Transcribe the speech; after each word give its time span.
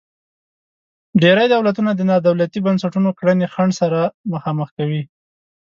ډیری 1.21 1.45
دولتونه 1.55 1.91
د 1.95 2.01
نا 2.09 2.17
دولتي 2.27 2.59
بنسټونو 2.65 3.09
کړنې 3.19 3.45
خنډ 3.53 3.71
سره 3.81 3.99
مخامخ 4.33 4.69
کوي. 4.77 5.03